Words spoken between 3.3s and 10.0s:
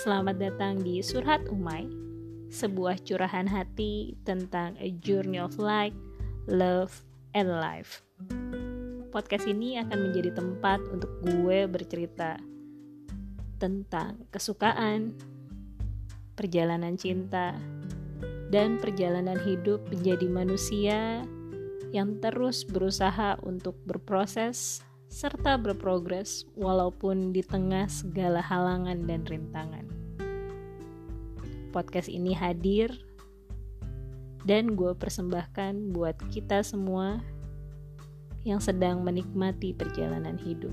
hati tentang a journey of light, love, and life. Podcast ini akan